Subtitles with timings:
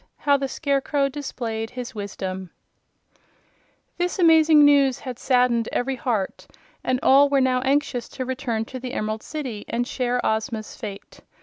[0.17, 2.49] How the Scarecrow Displayed His Wisdom
[3.99, 6.47] This amazing news had saddened every heart
[6.83, 11.19] and all were now anxious to return to the Emerald City and share Ozma's fate.